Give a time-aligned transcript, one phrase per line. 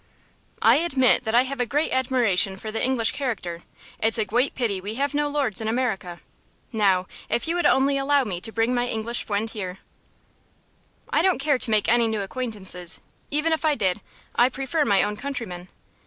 [0.63, 3.61] "I admit that I have a great admiration for the English character.
[3.99, 6.21] It's a gweat pity we have no lords in America.
[6.71, 9.77] Now, if you would only allow me to bring my English fwiend here
[11.11, 12.99] "I don't care to make any new acquaintances.
[13.29, 14.01] Even if I did,
[14.35, 15.67] I prefer my own countrymen.